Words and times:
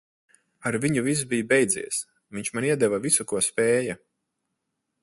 Ar 0.69 0.77
viņu 0.85 1.03
viss 1.07 1.21
bija 1.33 1.47
beidzies. 1.51 2.01
Viņš 2.39 2.51
man 2.57 2.69
iedeva 2.71 3.03
visu, 3.05 3.31
ko 3.35 3.45
spēja. 3.51 4.01